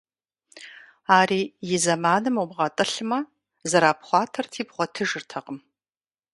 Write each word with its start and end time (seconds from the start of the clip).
Ари 1.17 1.41
и 1.75 1.77
зэманым 1.83 2.35
умыгъэтӀылъмэ, 2.43 3.19
зэрапхъуэрти 3.69 4.61
бгъуэтыжыртэкъым. 4.67 5.59